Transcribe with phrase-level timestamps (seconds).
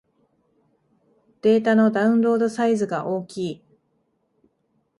[1.43, 3.63] データのダウンロードサイズが大きい